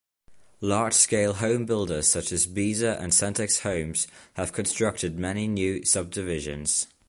Large-scale 0.61 1.33
home 1.33 1.67
builders 1.67 2.07
such 2.07 2.31
as 2.31 2.47
Beazer 2.47 2.99
and 2.99 3.13
Centex 3.13 3.59
Homes 3.59 4.07
have 4.33 4.51
constructed 4.51 5.19
many 5.19 5.47
new 5.47 5.85
subdivisions. 5.85 6.87